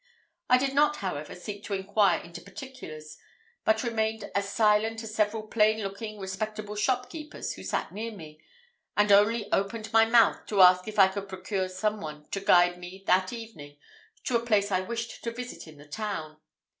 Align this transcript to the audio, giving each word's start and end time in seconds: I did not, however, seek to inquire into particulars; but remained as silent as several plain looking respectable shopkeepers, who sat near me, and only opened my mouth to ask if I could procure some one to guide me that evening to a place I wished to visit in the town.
I 0.49 0.57
did 0.57 0.73
not, 0.73 0.95
however, 0.95 1.35
seek 1.35 1.63
to 1.65 1.75
inquire 1.75 2.19
into 2.23 2.41
particulars; 2.41 3.19
but 3.63 3.83
remained 3.83 4.31
as 4.33 4.49
silent 4.51 5.03
as 5.03 5.13
several 5.13 5.43
plain 5.43 5.83
looking 5.83 6.17
respectable 6.17 6.75
shopkeepers, 6.75 7.53
who 7.53 7.61
sat 7.61 7.91
near 7.91 8.11
me, 8.11 8.41
and 8.97 9.11
only 9.11 9.47
opened 9.51 9.93
my 9.93 10.05
mouth 10.05 10.47
to 10.47 10.61
ask 10.63 10.87
if 10.87 10.97
I 10.97 11.07
could 11.07 11.29
procure 11.29 11.69
some 11.69 12.01
one 12.01 12.27
to 12.31 12.39
guide 12.39 12.79
me 12.79 13.03
that 13.05 13.31
evening 13.31 13.77
to 14.23 14.35
a 14.37 14.43
place 14.43 14.71
I 14.71 14.81
wished 14.81 15.23
to 15.23 15.29
visit 15.29 15.67
in 15.67 15.77
the 15.77 15.85
town. 15.87 16.37